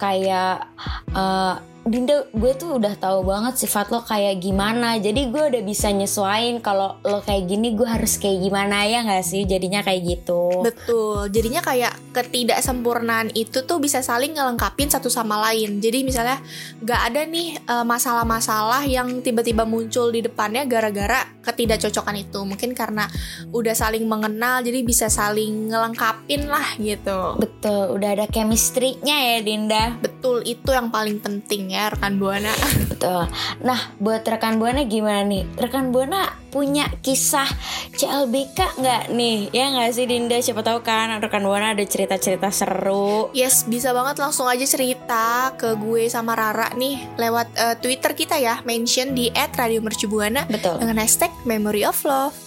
kayak 0.00 0.68
eh, 1.12 1.54
Dinda 1.84 2.24
gue 2.32 2.52
tuh 2.56 2.80
udah 2.80 2.96
tahu 2.96 3.28
banget 3.28 3.60
sifat 3.60 3.92
lo 3.92 4.00
kayak 4.00 4.40
gimana. 4.40 4.96
Jadi 4.96 5.28
gue 5.28 5.42
udah 5.52 5.62
bisa 5.62 5.92
nyesuain 5.92 6.64
kalau 6.64 6.96
lo 7.04 7.20
kayak 7.20 7.44
gini 7.44 7.76
gue 7.76 7.84
harus 7.84 8.16
kayak 8.16 8.40
gimana 8.40 8.88
ya 8.88 9.04
nggak 9.04 9.20
sih? 9.20 9.44
Jadinya 9.44 9.84
kayak 9.84 10.00
gitu. 10.00 10.64
Betul, 10.64 11.28
jadinya 11.28 11.60
kayak 11.60 11.92
ketidaksempurnaan 12.16 13.36
itu 13.36 13.68
tuh 13.68 13.84
bisa 13.84 14.00
saling 14.00 14.32
ngelengkapin 14.32 14.88
satu 14.88 15.12
sama 15.12 15.36
lain. 15.50 15.84
Jadi 15.84 16.08
misalnya 16.08 16.40
nggak 16.80 17.00
ada 17.12 17.20
nih 17.28 17.48
eh, 17.60 17.84
masalah-masalah 17.84 18.88
yang 18.88 19.20
tiba-tiba 19.20 19.68
muncul 19.68 20.08
di 20.08 20.24
depannya 20.24 20.64
gara-gara 20.64 21.28
ketidakcocokan 21.44 22.16
itu. 22.16 22.40
Mungkin 22.48 22.72
karena 22.72 23.04
udah 23.52 23.76
saling 23.76 24.08
mengenal, 24.08 24.64
jadi 24.64 24.80
bisa 24.80 25.12
saling 25.12 25.68
ngelengkapin 25.68 26.48
lah 26.48 26.80
gitu. 26.80 27.36
betul. 27.36 28.00
Udah 28.00 28.16
ada 28.16 28.24
chemistry-nya 28.32 29.36
ya 29.36 29.38
Dinda. 29.44 29.84
Betul, 30.00 30.40
itu 30.48 30.72
yang 30.72 30.88
paling 30.88 31.20
penting 31.20 31.73
ya 31.74 31.90
rekan 31.90 32.22
buana. 32.22 32.54
Betul. 32.94 33.26
Nah, 33.66 33.80
buat 33.98 34.22
rekan 34.22 34.62
buana 34.62 34.86
gimana 34.86 35.26
nih? 35.26 35.42
Rekan 35.58 35.90
buana 35.90 36.30
punya 36.54 36.86
kisah 37.02 37.50
CLBK 37.98 38.78
nggak 38.78 39.02
nih? 39.10 39.50
Ya 39.50 39.74
nggak 39.74 39.90
sih 39.90 40.06
Dinda? 40.06 40.38
Siapa 40.38 40.62
tahu 40.62 40.86
kan 40.86 41.18
rekan 41.18 41.42
buana 41.42 41.74
ada 41.74 41.82
cerita-cerita 41.82 42.54
seru. 42.54 43.34
Yes, 43.34 43.66
bisa 43.66 43.90
banget 43.90 44.22
langsung 44.22 44.46
aja 44.46 44.62
cerita 44.62 45.50
ke 45.58 45.74
gue 45.74 46.06
sama 46.06 46.38
Rara 46.38 46.70
nih 46.78 47.18
lewat 47.18 47.48
eh, 47.58 47.74
Twitter 47.82 48.14
kita 48.14 48.38
ya, 48.38 48.62
mention 48.62 49.18
di 49.18 49.34
@radiomercubuana 49.34 50.46
Betul. 50.46 50.78
dengan 50.78 51.02
hashtag 51.02 51.34
Memory 51.42 51.82
of 51.82 51.98
Love. 52.06 52.38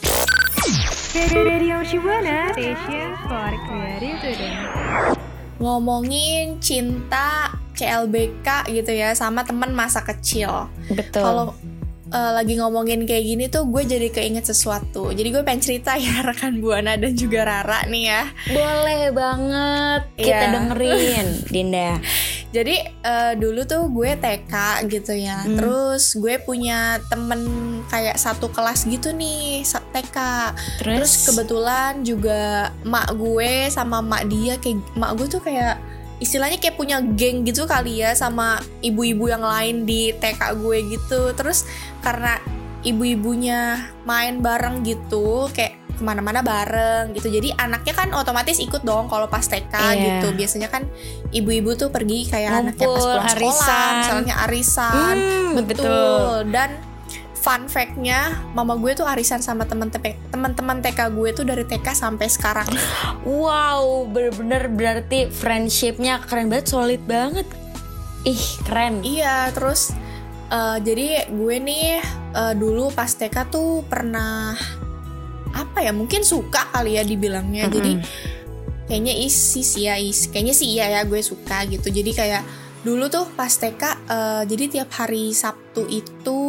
Radio 1.18 1.82
Shibuana 1.82 2.54
Station 2.54 3.10
for 3.26 3.52
Creative 3.66 5.18
ngomongin 5.58 6.62
cinta 6.62 7.57
CLBK 7.78 8.48
gitu 8.74 8.92
ya 8.92 9.14
sama 9.14 9.42
teman 9.42 9.72
masa 9.72 10.02
kecil. 10.02 10.66
Betul. 10.90 11.22
Kalau 11.22 11.46
eh, 12.08 12.32
lagi 12.34 12.56
ngomongin 12.56 13.04
kayak 13.04 13.24
gini 13.24 13.46
tuh 13.48 13.66
gue 13.66 13.84
jadi 13.84 14.10
keinget 14.10 14.44
sesuatu. 14.44 15.12
Jadi 15.12 15.28
gue 15.28 15.44
pengen 15.44 15.62
cerita 15.62 15.94
ya 15.94 16.22
rekan 16.28 16.58
Buana 16.58 16.96
dan 16.96 17.14
juga 17.14 17.44
Rara 17.44 17.86
nih 17.86 18.04
ya. 18.06 18.24
boleh 18.50 19.04
banget 19.12 20.02
kita 20.16 20.28
Iya. 20.42 20.52
dengerin, 20.52 21.28
Dinda. 21.54 21.90
Jadi 22.48 22.76
eh, 22.80 23.34
dulu 23.36 23.62
tuh 23.64 23.92
gue 23.92 24.16
TK 24.16 24.54
gitu 24.88 25.14
ya. 25.14 25.44
Hmm. 25.44 25.60
Terus 25.60 26.16
gue 26.16 26.40
punya 26.40 26.98
temen 27.06 27.44
kayak 27.88 28.16
satu 28.16 28.48
kelas 28.48 28.88
gitu 28.88 29.12
nih 29.12 29.68
TK. 29.68 30.18
Terus, 30.80 30.96
Terus 30.96 31.14
kebetulan 31.26 32.02
juga 32.02 32.72
mak 32.82 33.14
gue 33.14 33.68
sama 33.68 34.00
mak 34.00 34.26
dia 34.26 34.56
kayak 34.58 34.80
mak 34.96 35.20
gue 35.20 35.28
tuh 35.28 35.44
kayak 35.44 35.76
istilahnya 36.18 36.58
kayak 36.58 36.76
punya 36.76 36.98
geng 37.00 37.44
gitu 37.44 37.64
kali 37.64 38.02
ya 38.02 38.14
sama 38.14 38.56
ibu-ibu 38.80 39.28
yang 39.28 39.42
lain 39.42 39.84
di 39.84 40.12
TK 40.12 40.58
gue 40.58 40.78
gitu. 40.90 41.34
Terus 41.34 41.64
karena 42.00 42.38
ibu-ibunya 42.82 43.78
main 44.04 44.40
bareng 44.40 44.82
gitu 44.82 45.50
kayak 45.52 45.76
ke 45.90 46.06
mana-mana 46.06 46.46
bareng 46.46 47.10
gitu 47.12 47.26
jadi 47.28 47.58
anaknya 47.58 47.90
kan 47.92 48.14
otomatis 48.14 48.62
ikut 48.62 48.86
dong 48.86 49.10
kalau 49.10 49.26
pas 49.26 49.42
TK 49.42 49.74
Iya. 49.74 49.98
gitu 50.22 50.28
biasanya 50.32 50.70
kan 50.70 50.86
ibu-ibu 51.32 51.74
tuh 51.74 51.90
pergi 51.90 52.30
kayak 52.30 52.52
anaknya 52.54 52.86
pas 52.86 52.94
pulang 52.96 53.26
sekolah 53.26 53.34
arisan. 53.34 53.94
misalnya 53.98 54.34
arisan 54.46 55.16
Hmm, 55.18 55.58
betul. 55.58 56.54
dan 56.54 56.70
fun 57.38 57.70
fact-nya 57.70 58.50
mama 58.58 58.74
gue 58.82 58.98
tuh 58.98 59.06
arisan 59.06 59.40
sama 59.40 59.64
teman-teman 59.70 60.82
TK 60.82 61.00
gue 61.14 61.30
tuh 61.38 61.46
dari 61.46 61.64
TK 61.64 61.94
sampai 61.94 62.28
sekarang 62.28 62.68
wow, 63.24 64.04
bener-bener 64.10 64.68
berarti 64.72 65.30
friendshipnya 65.30 66.24
keren 66.26 66.50
banget, 66.50 66.68
solid 66.68 67.04
banget. 67.06 67.48
Ih, 68.26 68.46
keren. 68.66 69.06
iya 69.08 69.48
terus 69.56 69.96
eh, 70.52 70.78
jadi 70.84 71.32
gue 71.32 71.56
nih 71.64 72.02
eh, 72.36 72.54
dulu 72.58 72.92
pas 72.92 73.08
TK 73.08 73.48
tuh 73.48 73.86
pernah 73.88 74.58
apa 75.56 75.80
ya 75.82 75.96
mungkin 75.96 76.22
suka 76.22 76.70
kali 76.70 77.00
ya 77.00 77.04
dibilangnya 77.08 77.66
jadi 77.72 77.98
kayaknya 78.88 79.16
isi 79.26 79.66
sih 79.66 79.90
ya 79.90 79.98
is 79.98 80.30
kayaknya 80.30 80.54
sih 80.54 80.68
iya 80.70 80.86
ya 81.00 81.02
gue 81.04 81.20
suka 81.20 81.66
gitu 81.66 81.90
jadi 81.90 82.12
kayak 82.14 82.44
dulu 82.86 83.10
tuh 83.10 83.26
pas 83.34 83.50
TK 83.52 83.84
eh, 84.08 84.44
jadi 84.48 84.64
tiap 84.70 84.90
hari 84.96 85.34
Sabtu 85.34 85.88
itu 85.90 86.40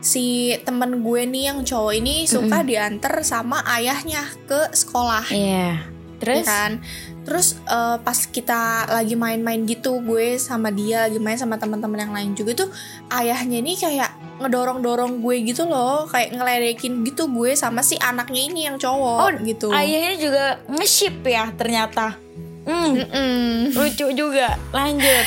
si 0.00 0.24
temen 0.60 1.00
gue 1.00 1.20
nih 1.24 1.52
yang 1.52 1.60
cowok 1.60 1.92
ini 1.94 2.24
suka 2.24 2.60
diantar 2.60 3.20
sama 3.20 3.60
ayahnya 3.70 4.24
ke 4.44 4.72
sekolah 4.72 5.28
Iya. 5.28 5.86
Terus? 6.20 6.44
ya 6.44 6.44
kan 6.44 6.72
terus 7.20 7.56
eh, 7.64 7.96
pas 7.96 8.16
kita 8.18 8.60
lagi 8.90 9.16
main-main 9.16 9.64
gitu 9.64 10.00
gue 10.00 10.36
sama 10.36 10.68
dia 10.68 11.08
lagi 11.08 11.16
main 11.16 11.36
sama 11.36 11.56
teman-teman 11.56 11.96
yang 11.98 12.12
lain 12.12 12.32
juga 12.32 12.52
tuh 12.58 12.68
ayahnya 13.08 13.60
ini 13.60 13.72
kayak 13.72 14.08
ngedorong-dorong 14.40 15.20
gue 15.20 15.36
gitu 15.44 15.64
loh 15.64 16.04
kayak 16.04 16.32
ngeledekin 16.32 17.04
gitu 17.04 17.28
gue 17.28 17.52
sama 17.52 17.80
si 17.80 17.96
anaknya 17.96 18.40
ini 18.40 18.60
yang 18.68 18.76
cowok 18.76 19.36
gitu 19.44 19.68
Ayahnya 19.68 20.16
juga 20.16 20.44
nge-ship 20.66 21.20
ya 21.22 21.52
ternyata. 21.52 22.16
Hmm, 22.60 22.92
Mm-mm. 22.92 23.72
lucu 23.72 24.06
juga. 24.12 24.56
Lanjut. 24.70 25.26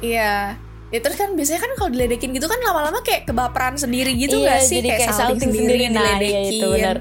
Iya. 0.00 0.56
Ya 0.88 0.98
terus 0.98 1.14
kan 1.14 1.32
biasanya 1.32 1.60
kan 1.60 1.72
kalau 1.74 1.90
diledekin 1.90 2.32
gitu 2.32 2.44
kan 2.44 2.56
lama-lama 2.58 3.00
kayak 3.00 3.24
kebaperan 3.24 3.74
sendiri 3.74 4.14
gitu 4.14 4.38
Iya, 4.38 4.48
gak 4.50 4.60
sih? 4.62 4.74
jadi 4.78 4.88
kayak 4.96 5.12
salting 5.12 5.50
sendiri. 5.50 5.84
Nah, 5.86 6.16
iya, 6.16 6.16
diledekin. 6.16 6.50
itu 6.50 6.66
benar. 6.70 6.98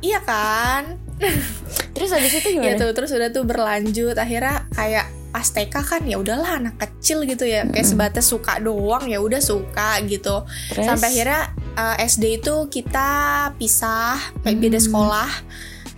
Iya 0.00 0.18
kan? 0.20 0.82
Terus 1.94 2.10
habis 2.10 2.32
itu 2.34 2.48
Iya 2.50 2.56
gimana? 2.74 2.78
tuh 2.78 2.90
terus 2.92 3.10
udah 3.10 3.28
tuh 3.30 3.44
berlanjut 3.44 4.16
akhirnya 4.16 4.66
kayak 4.70 5.06
pas 5.30 5.46
TK 5.46 5.72
kan 5.72 6.02
ya 6.02 6.18
udahlah 6.18 6.58
anak 6.58 6.76
kecil 6.76 7.22
gitu 7.22 7.44
ya 7.44 7.64
kayak 7.64 7.86
sebatas 7.86 8.26
suka 8.26 8.58
doang 8.58 9.06
ya 9.06 9.16
udah 9.16 9.38
suka 9.38 9.96
gitu 10.04 10.44
Terus? 10.68 10.84
sampai 10.84 11.08
akhirnya 11.08 11.40
uh, 11.72 11.96
SD 11.96 12.42
itu 12.42 12.54
kita 12.68 13.08
pisah 13.54 14.12
kayak 14.42 14.58
beda 14.58 14.78
Hmm. 14.78 14.86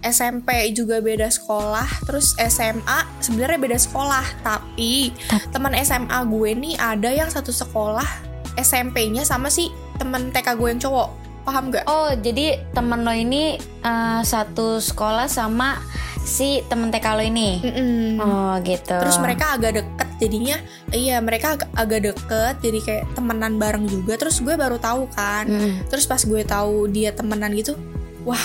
SMP 0.04 0.48
juga 0.70 1.00
beda 1.00 1.26
sekolah 1.26 1.88
terus 2.04 2.36
SMA 2.38 2.98
sebenarnya 3.18 3.58
beda 3.58 3.78
sekolah 3.78 4.24
tapi 4.40 5.10
teman 5.48 5.72
SMA 5.76 6.18
gue 6.24 6.50
nih 6.54 6.74
ada 6.76 7.08
yang 7.08 7.26
satu 7.26 7.50
sekolah 7.50 8.06
SMP-nya 8.54 9.22
sama 9.22 9.48
si 9.48 9.66
teman 9.94 10.28
TK 10.28 10.54
gue 10.54 10.68
yang 10.68 10.78
cowok 10.78 11.08
paham 11.42 11.68
gak? 11.68 11.84
Oh, 11.84 12.08
jadi 12.10 12.56
temen 12.70 13.00
lo 13.00 13.12
ini 13.12 13.56
eh, 13.60 14.20
satu 14.22 14.78
sekolah 14.78 15.26
sama 15.26 15.76
si 16.18 16.64
temen 16.64 16.88
TK 16.88 17.06
lo 17.10 17.20
ini. 17.20 17.60
Mm-mm. 17.60 18.16
Oh, 18.16 18.56
gitu. 18.62 18.96
Terus 18.96 19.20
mereka 19.20 19.52
agak 19.52 19.76
deket 19.76 20.08
jadinya 20.16 20.56
iya 20.88 21.18
mereka 21.18 21.52
ag- 21.52 21.68
agak 21.74 22.00
deket 22.02 22.54
jadi 22.62 22.78
kayak 22.80 23.04
temenan 23.12 23.58
bareng 23.58 23.84
juga 23.84 24.14
terus 24.16 24.38
gue 24.38 24.54
baru 24.54 24.78
tahu 24.78 25.10
kan 25.10 25.44
Mm. 25.44 25.84
terus 25.86 26.06
pas 26.06 26.16
gue 26.16 26.40
tahu 26.40 26.86
dia 26.86 27.10
temenan 27.10 27.50
gitu 27.52 27.74
wah 28.22 28.40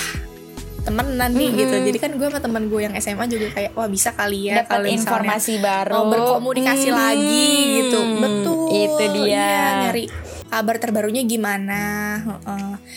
temenan 0.90 1.30
nih 1.30 1.48
Mm-mm. 1.48 1.60
gitu 1.60 1.76
jadi 1.86 1.98
kan 2.00 2.12
gue 2.12 2.28
sama 2.28 2.42
temen 2.42 2.64
gue 2.66 2.82
yang 2.82 2.94
SMA 2.96 3.26
juga 3.26 3.48
kayak 3.52 3.72
wah 3.72 3.86
bisa 3.86 4.10
kali 4.12 4.50
ya 4.50 4.66
dapat 4.66 4.90
informasi 4.90 5.62
baru. 5.62 5.94
mau 5.94 6.06
berkomunikasi 6.10 6.90
Hmm, 6.90 6.98
lagi 6.98 7.48
gitu 7.78 8.00
betul 8.18 8.58
Itu 8.70 9.04
dia. 9.16 9.26
iya, 9.30 9.54
nyari 9.84 10.06
kabar 10.46 10.76
terbarunya 10.78 11.22
gimana 11.24 12.18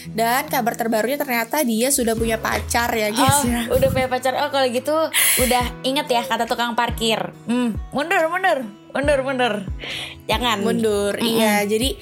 dan 0.08 0.48
kabar 0.48 0.72
terbarunya 0.72 1.16
ternyata 1.16 1.60
dia 1.60 1.88
sudah 1.88 2.12
punya 2.12 2.36
pacar 2.36 2.88
ya 2.88 3.08
guys 3.08 3.28
Oh, 3.34 3.44
ya 3.44 3.60
udah 3.70 3.88
punya 3.88 4.08
pacar. 4.08 4.32
Oh, 4.34 4.48
kalau 4.48 4.64
gitu 4.66 4.96
udah 5.38 5.64
inget 5.82 6.08
ya 6.08 6.22
kata 6.22 6.44
tukang 6.44 6.72
parkir. 6.72 7.20
Hmm, 7.44 7.76
mundur, 7.90 8.24
mundur, 8.26 8.64
mundur, 8.90 9.18
mundur. 9.22 9.54
Jangan. 10.24 10.60
mundur 10.62 11.12
iya 11.18 11.60
jadi 11.62 11.92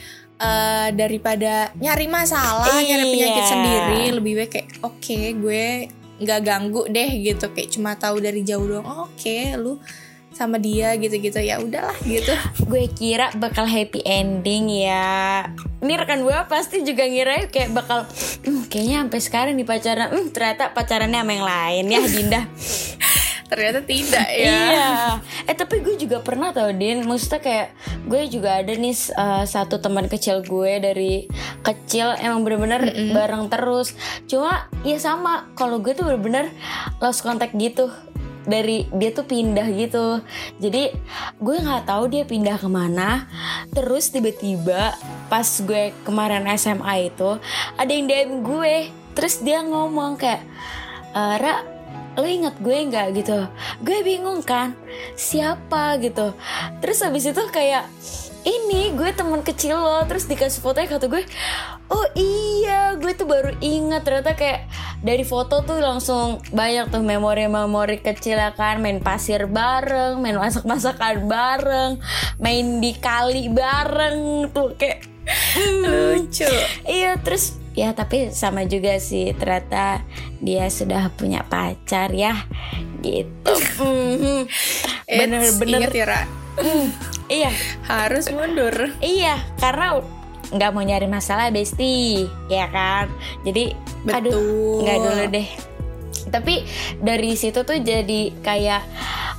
eh, 0.40 0.88
daripada 0.90 1.68
nyari 1.76 2.06
masalah 2.06 2.73
nyari 2.73 3.04
penyakit 3.06 3.37
Iya. 3.38 3.50
sendiri 3.50 4.02
lebih 4.12 4.32
baik 4.35 4.50
kayak 4.50 4.68
oke 4.80 5.20
gue 5.37 5.64
nggak 6.18 6.40
ganggu 6.42 6.82
deh 6.87 7.11
gitu 7.18 7.49
kayak 7.49 7.68
cuma 7.70 7.94
tahu 7.94 8.18
dari 8.18 8.40
jauh 8.40 8.61
doang 8.62 8.85
"Oh, 8.85 9.04
oke 9.06 9.37
lu 9.56 9.76
sama 10.30 10.56
dia 10.56 10.92
gitu-gitu 10.94 11.37
ya 11.37 11.59
udahlah 11.59 11.97
gitu 12.00 12.32
Gue 12.64 12.88
kira 12.88 13.28
bakal 13.35 13.66
happy 13.66 14.00
ending 14.00 14.70
ya. 14.70 15.44
Ini 15.78 15.92
rekan 15.97 16.23
gue 16.23 16.32
pasti 16.47 16.80
juga 16.80 17.04
ngira 17.04 17.44
kayak 17.47 17.73
bakal, 17.73 18.09
"Hmm, 18.40 18.64
kayaknya 18.64 19.04
sampai 19.04 19.20
sekarang 19.20 19.54
di 19.54 19.64
pacaran, 19.64 20.09
hmm, 20.09 20.30
ternyata 20.30 20.73
pacarannya 20.73 21.18
sama 21.18 21.32
yang 21.35 21.44
lain 21.44 21.85
ya, 21.88 22.00
Dinda. 22.06 22.40
ternyata 23.50 23.83
tidak 23.83 24.28
ya 24.30 24.54
Iya. 24.71 24.90
Eh 25.50 25.54
tapi 25.59 25.83
gue 25.83 25.99
juga 25.99 26.23
pernah 26.23 26.54
tau 26.54 26.71
Din. 26.71 27.02
Maksudnya 27.02 27.42
kayak 27.42 27.69
gue 28.07 28.23
juga 28.30 28.62
ada 28.62 28.73
nih 28.73 28.95
uh, 29.19 29.45
satu 29.45 29.83
teman 29.83 30.07
kecil 30.07 30.47
gue 30.47 30.78
dari 30.78 31.26
kecil 31.66 32.14
emang 32.23 32.47
bener-bener 32.47 32.87
bareng 33.11 33.50
terus. 33.50 33.99
Cuma 34.30 34.71
ya 34.87 34.97
sama. 35.02 35.50
Kalau 35.59 35.83
gue 35.83 35.92
tuh 35.92 36.07
bener-bener 36.07 36.54
lost 37.02 37.26
contact 37.26 37.59
gitu 37.59 37.90
dari 38.40 38.88
dia 38.97 39.12
tuh 39.12 39.28
pindah 39.28 39.69
gitu 39.76 40.25
jadi 40.57 40.97
gue 41.38 41.57
nggak 41.61 41.85
tahu 41.85 42.09
dia 42.09 42.25
pindah 42.25 42.57
ke 42.57 42.69
mana 42.73 43.28
terus 43.76 44.09
tiba-tiba 44.09 44.97
pas 45.28 45.45
gue 45.45 45.92
kemarin 46.09 46.49
SMA 46.57 47.12
itu 47.12 47.37
ada 47.76 47.90
yang 47.92 48.09
DM 48.09 48.40
gue 48.40 48.88
terus 49.12 49.45
dia 49.45 49.61
ngomong 49.61 50.16
kayak 50.16 50.40
"Eh, 51.12 51.37
Ra 51.37 51.80
lo 52.19 52.26
inget 52.26 52.57
gue 52.59 52.76
nggak 52.90 53.07
gitu? 53.19 53.47
Gue 53.83 53.99
bingung 54.02 54.43
kan 54.43 54.75
siapa 55.14 55.99
gitu? 56.02 56.35
Terus 56.83 56.99
habis 57.05 57.29
itu 57.29 57.43
kayak 57.50 57.87
ini 58.45 58.97
gue 58.97 59.11
teman 59.12 59.45
kecil 59.45 59.76
lo 59.76 60.00
terus 60.09 60.25
dikasih 60.25 60.64
fotonya 60.64 60.97
kata 60.97 61.12
gue 61.12 61.21
oh 61.93 62.07
iya 62.17 62.97
gue 62.97 63.12
tuh 63.12 63.29
baru 63.29 63.52
inget 63.61 64.00
ternyata 64.00 64.33
kayak 64.33 64.64
dari 65.05 65.25
foto 65.29 65.61
tuh 65.64 65.81
langsung 65.81 66.40
banyak 66.52 66.93
tuh 66.93 67.00
memori-memori 67.00 68.05
kecil 68.05 68.37
ya 68.37 68.52
kan? 68.52 68.81
Main 68.81 69.00
pasir 69.00 69.49
bareng 69.49 70.21
main 70.21 70.37
masak-masakan 70.37 71.25
bareng 71.29 71.93
main 72.40 72.81
di 72.81 72.93
kali 72.97 73.49
bareng 73.52 74.49
tuh 74.52 74.76
kayak 74.76 75.05
lucu. 75.85 76.49
Iya 76.88 77.21
terus 77.21 77.60
ya 77.73 77.95
tapi 77.95 78.35
sama 78.35 78.67
juga 78.67 78.99
sih 78.99 79.31
ternyata 79.35 80.03
dia 80.43 80.67
sudah 80.67 81.11
punya 81.15 81.47
pacar 81.47 82.11
ya 82.11 82.35
gitu. 83.00 83.55
Mhm. 83.81 84.45
Bener-bener. 85.09 85.89
ya 85.89 86.05
Ra. 86.05 86.23
Iya. 87.33 87.50
Harus 87.89 88.29
mundur. 88.29 88.93
Iya 89.00 89.41
karena 89.57 90.05
nggak 90.50 90.71
mau 90.75 90.85
nyari 90.85 91.09
masalah 91.09 91.49
besti 91.49 92.27
ya 92.53 92.68
kan? 92.68 93.09
Jadi 93.47 93.73
aduh 94.05 94.35
Betul. 94.35 94.81
nggak 94.85 94.99
dulu 95.01 95.25
deh. 95.33 95.49
Tapi 96.29 96.55
dari 97.01 97.33
situ 97.35 97.64
tuh 97.64 97.81
jadi 97.81 98.35
kayak 98.44 98.83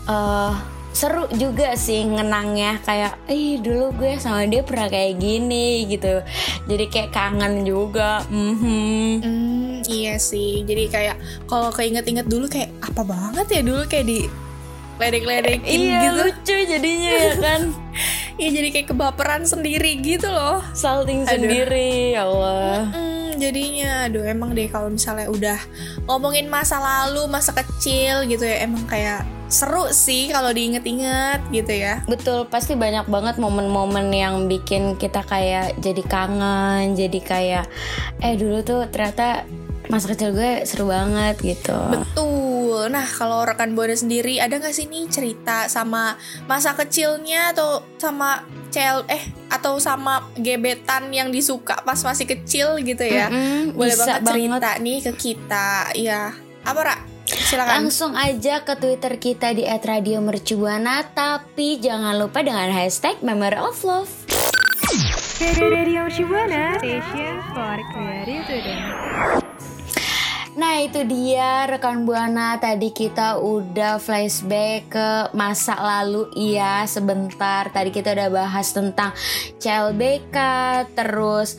eh 0.09 0.53
seru 0.91 1.23
juga 1.31 1.71
sih 1.73 2.03
ngenangnya 2.03 2.79
kayak 2.81 3.15
ih 3.25 3.57
dulu 3.57 3.95
gue 3.95 4.15
sama 4.15 4.43
dia 4.43 4.59
pernah 4.59 4.85
kayak 4.85 5.17
gini 5.17 5.87
gitu 5.87 6.19
jadi 6.65 6.85
kayak 6.85 7.09
kangen 7.09 7.63
juga 7.63 8.21
mhm 8.27 8.79
Hmm, 9.21 9.81
iya 9.87 10.15
sih. 10.15 10.61
Jadi 10.61 10.87
kayak 10.87 11.15
kalau 11.45 11.69
keinget-inget 11.69 12.25
dulu 12.25 12.45
kayak 12.45 12.69
apa 12.81 13.01
banget 13.01 13.47
ya 13.49 13.61
dulu 13.61 13.81
kayak 13.83 14.05
di 14.05 14.19
ledek-ledekin 14.97 15.79
iya 15.81 15.99
gitu. 16.03 16.19
lucu 16.21 16.55
jadinya 16.67 17.11
ya 17.11 17.33
kan 17.45 17.61
Iya 18.33 18.49
jadi 18.53 18.67
kayak 18.71 18.87
kebaperan 18.89 19.43
sendiri 19.43 19.97
gitu 19.97 20.25
loh. 20.25 20.61
salting 20.73 21.23
Aduh. 21.23 21.33
sendiri 21.35 21.89
ya 22.11 22.23
Allah 22.23 22.89
Hmm, 22.89 23.37
jadinya 23.37 24.05
aduh 24.05 24.23
emang 24.23 24.51
deh 24.51 24.67
kalau 24.67 24.89
misalnya 24.89 25.27
udah 25.27 25.59
ngomongin 26.05 26.45
masa 26.45 26.77
lalu, 26.77 27.25
masa 27.27 27.51
kecil 27.51 28.25
gitu 28.25 28.41
ya 28.41 28.61
emang 28.61 28.85
kayak 28.85 29.21
seru 29.51 29.91
sih 29.91 30.31
kalau 30.31 30.55
diinget-inget 30.55 31.43
gitu 31.51 31.73
ya. 31.75 31.99
Betul, 32.07 32.47
pasti 32.47 32.79
banyak 32.79 33.05
banget 33.11 33.35
momen-momen 33.37 34.07
yang 34.09 34.47
bikin 34.47 34.95
kita 34.95 35.21
kayak 35.27 35.75
jadi 35.83 36.03
kangen, 36.07 36.95
jadi 36.95 37.19
kayak 37.19 37.65
eh 38.23 38.33
dulu 38.39 38.63
tuh 38.63 38.87
ternyata 38.87 39.43
masa 39.91 40.15
kecil 40.15 40.31
gue 40.31 40.63
seru 40.63 40.87
banget 40.87 41.35
gitu. 41.43 41.75
Betul. 41.91 42.87
Nah, 42.87 43.03
kalau 43.03 43.43
rekan 43.43 43.75
Buana 43.75 43.91
sendiri 43.91 44.39
ada 44.39 44.55
nggak 44.55 44.71
sih 44.71 44.87
nih 44.87 45.11
cerita 45.11 45.67
sama 45.67 46.15
masa 46.47 46.71
kecilnya 46.71 47.51
atau 47.51 47.83
sama 47.99 48.47
cel 48.71 49.03
eh 49.11 49.19
atau 49.51 49.75
sama 49.83 50.31
gebetan 50.39 51.11
yang 51.11 51.27
disuka 51.27 51.83
pas 51.83 51.99
masih 51.99 52.23
kecil 52.23 52.79
gitu 52.79 53.03
ya? 53.03 53.27
Mm-mm, 53.27 53.75
Boleh 53.75 53.99
bisa 53.99 54.23
banget 54.23 54.31
cerita 54.31 54.71
nih 54.79 54.97
ke 55.03 55.11
kita. 55.19 55.69
Ya, 55.99 56.31
apa 56.63 56.81
Ra? 56.87 57.10
Silakan. 57.31 57.87
Langsung 57.87 58.13
aja 58.19 58.63
ke 58.63 58.75
Twitter 58.75 59.15
kita 59.15 59.55
di 59.55 59.63
@radiomercubuana 59.63 61.07
tapi 61.15 61.79
jangan 61.79 62.19
lupa 62.19 62.43
dengan 62.43 62.67
hashtag 62.71 63.19
Memory 63.23 63.59
of 63.59 63.79
Love. 63.87 64.11
Radio 65.41 66.05
Shibuana 66.05 66.77
Station 66.77 67.41
for 67.55 67.77
Creative. 67.95 69.40
Nah 70.51 70.83
itu 70.83 71.07
dia 71.07 71.63
rekan 71.63 72.03
Buana. 72.03 72.59
Tadi 72.59 72.91
kita 72.91 73.39
udah 73.39 74.03
flashback 74.03 74.91
ke 74.91 75.09
masa 75.31 75.79
lalu. 75.79 76.27
Iya 76.35 76.83
sebentar. 76.91 77.71
Tadi 77.71 77.87
kita 77.87 78.11
udah 78.11 78.27
bahas 78.27 78.75
tentang 78.75 79.15
CLBK 79.63 80.37
terus 80.91 81.55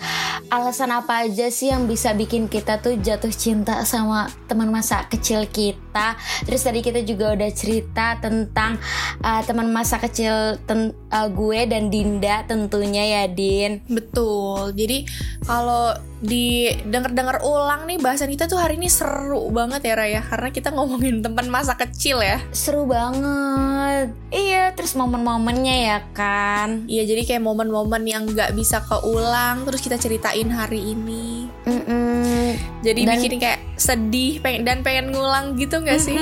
alasan 0.53 0.93
apa 0.93 1.25
aja 1.25 1.49
sih 1.49 1.73
yang 1.73 1.89
bisa 1.89 2.13
bikin 2.13 2.45
kita 2.53 2.85
tuh 2.85 3.01
jatuh 3.01 3.33
cinta 3.33 3.81
sama 3.89 4.29
teman 4.45 4.69
masa 4.69 5.09
kecil 5.09 5.49
kita? 5.49 6.21
Terus 6.45 6.61
tadi 6.61 6.85
kita 6.85 7.01
juga 7.01 7.33
udah 7.33 7.49
cerita 7.49 8.21
tentang 8.21 8.77
uh, 9.25 9.41
teman 9.49 9.73
masa 9.73 9.97
kecil 9.97 10.61
ten- 10.69 10.93
uh, 11.09 11.29
gue 11.33 11.65
dan 11.65 11.89
Dinda 11.89 12.45
tentunya 12.45 13.09
ya 13.09 13.25
Din. 13.25 13.81
Betul. 13.89 14.77
Jadi 14.77 15.09
kalau 15.49 15.97
di 16.23 16.71
denger-denger 16.87 17.43
ulang 17.43 17.83
nih 17.91 17.99
bahasan 17.99 18.31
kita 18.31 18.47
tuh 18.47 18.55
hari 18.55 18.79
ini 18.79 18.82
seru 18.87 19.47
banget 19.49 19.83
ya 19.83 19.95
Raya 19.95 20.21
karena 20.21 20.49
kita 20.49 20.71
ngomongin 20.71 21.21
teman 21.21 21.47
masa 21.47 21.75
kecil 21.75 22.19
ya. 22.19 22.41
seru 22.51 22.85
banget 22.85 24.11
iya 24.31 24.73
terus 24.73 24.95
momen-momennya 24.95 25.77
ya 25.85 25.99
kan 26.13 26.85
Iya 26.85 27.05
jadi 27.05 27.23
kayak 27.25 27.43
momen-momen 27.43 28.03
yang 28.03 28.25
nggak 28.25 28.53
bisa 28.53 28.81
keulang 28.83 29.63
terus 29.63 29.79
kita 29.79 29.97
ceritain 29.97 30.49
hari 30.49 30.95
ini. 30.95 31.47
Mm-mm. 31.65 32.57
Jadi 32.81 33.01
Dan- 33.03 33.13
bikin 33.17 33.33
kayak 33.39 33.61
sedih 33.75 34.39
pengen 34.39 34.63
dan 34.63 34.79
pengen 34.81 35.11
ngulang 35.11 35.55
gitu 35.55 35.79
nggak 35.79 35.99
sih? 35.99 36.17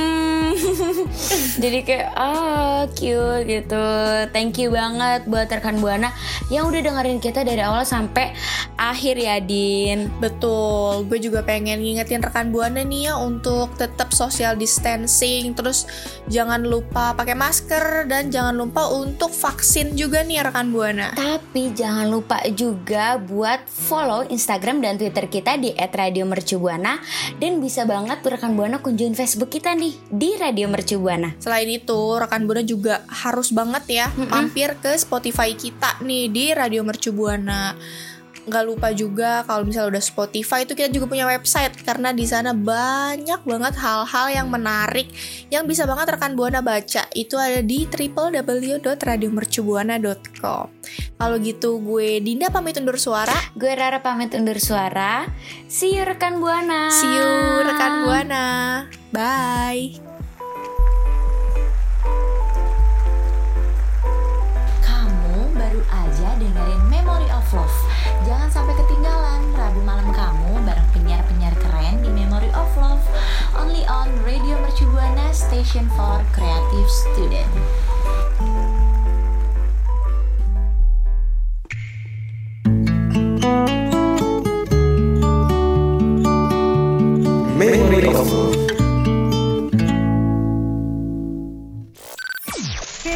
Jadi 1.63 1.79
kayak 1.85 2.09
ah 2.17 2.85
cute 2.93 3.45
gitu. 3.47 3.87
Thank 4.33 4.61
you 4.61 4.73
banget 4.73 5.27
buat 5.27 5.49
rekan 5.51 5.81
Buana 5.81 6.13
yang 6.49 6.69
udah 6.69 6.81
dengerin 6.83 7.21
kita 7.23 7.43
dari 7.47 7.63
awal 7.63 7.85
sampai 7.87 8.33
akhir 8.77 9.17
ya 9.21 9.37
Din. 9.41 10.09
Betul, 10.19 11.07
gue 11.07 11.19
juga 11.21 11.45
pengen 11.45 11.81
ngingetin 11.81 12.25
rekan 12.25 12.51
Buana 12.53 12.83
nih 12.85 13.13
ya 13.13 13.15
untuk 13.21 13.75
tetap 13.77 14.13
social 14.13 14.57
distancing, 14.57 15.53
terus 15.53 15.87
jangan 16.29 16.65
lupa 16.65 17.13
pakai 17.17 17.37
masker 17.37 18.09
dan 18.09 18.33
jangan 18.33 18.57
lupa 18.57 18.89
untuk 18.91 19.33
vaksin 19.33 19.95
juga 19.97 20.25
nih 20.25 20.45
rekan 20.45 20.73
Buana. 20.73 21.13
Tapi 21.17 21.73
jangan 21.77 22.09
lupa 22.09 22.41
juga 22.53 23.17
buat 23.21 23.65
follow 23.69 24.27
Instagram 24.29 24.83
dan 24.85 24.97
Twitter 24.97 25.29
kita 25.29 25.57
di 25.61 25.73
@radiomercubuana 25.77 27.01
dan 27.39 27.61
bisa 27.61 27.85
banget 27.85 28.25
rekan 28.25 28.57
Buana 28.57 28.81
kunjungin 28.81 29.17
Facebook 29.17 29.53
kita 29.53 29.75
nih 29.77 29.95
di 30.11 30.37
Radio 30.41 30.50
Mercubuana. 30.51 31.39
Selain 31.39 31.71
itu, 31.71 32.19
rekan 32.19 32.47
Buana 32.47 32.63
juga 32.67 33.07
harus 33.07 33.55
banget 33.55 33.85
ya 33.89 34.07
mampir 34.17 34.75
ke 34.83 34.99
Spotify 34.99 35.55
kita 35.55 36.03
nih 36.03 36.29
di 36.31 36.55
Radio 36.55 36.83
Mercu 36.83 37.13
Buana. 37.15 37.75
Nggak 38.41 38.65
lupa 38.65 38.89
juga 38.97 39.45
kalau 39.45 39.69
misalnya 39.69 39.93
udah 39.95 40.03
Spotify 40.03 40.65
itu 40.65 40.73
kita 40.73 40.89
juga 40.89 41.13
punya 41.13 41.29
website 41.29 41.77
karena 41.85 42.09
di 42.17 42.25
sana 42.25 42.57
banyak 42.57 43.45
banget 43.45 43.77
hal-hal 43.77 44.33
yang 44.33 44.49
menarik 44.49 45.13
yang 45.53 45.69
bisa 45.69 45.85
banget 45.85 46.17
rekan 46.17 46.33
Buana 46.35 46.65
baca. 46.65 47.05
Itu 47.13 47.37
ada 47.37 47.61
di 47.61 47.85
www.radiomercubuana.com. 47.85 50.65
Kalau 51.21 51.37
gitu 51.39 51.85
gue 51.85 52.25
Dinda 52.25 52.49
pamit 52.49 52.81
undur 52.81 52.97
suara. 52.97 53.37
Gue 53.53 53.77
Rara 53.77 54.01
pamit 54.01 54.33
undur 54.33 54.57
suara. 54.57 55.29
See 55.69 56.01
you 56.01 56.09
rekan 56.09 56.41
Buana. 56.41 56.89
See 56.89 57.13
you 57.13 57.29
rekan 57.61 58.09
Buana. 58.09 58.89
Bye. 59.13 60.01
Mercubuana 74.81 75.35
Station 75.35 75.87
for 75.91 76.25
Creative 76.33 76.89
Student. 76.89 77.53
Memory 87.59 88.15
of. 88.15 88.31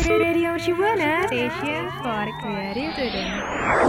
Radio 0.07 0.59
Shibuana 0.59 1.27
Station 1.27 1.91
for 2.03 2.27
Creative 2.43 2.93
Student. 2.93 3.84